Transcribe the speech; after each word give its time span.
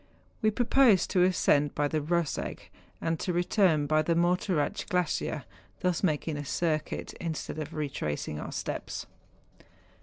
We 0.41 0.49
pro¬ 0.49 0.67
posed 0.67 1.11
to 1.11 1.21
ascend 1.21 1.75
by 1.75 1.87
the 1.87 2.01
Eoseg, 2.01 2.57
and 2.99 3.19
to 3.19 3.31
return 3.31 3.85
by 3.85 4.01
the 4.01 4.15
Morteratsch 4.15 4.89
glacier, 4.89 5.43
thus 5.81 6.01
making 6.01 6.37
a 6.37 6.43
circuit, 6.43 7.13
instead 7.21 7.59
of 7.59 7.75
retracing 7.75 8.39
our 8.39 8.51
steps. 8.51 9.05